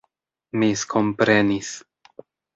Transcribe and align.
miskomprenis 0.59 1.69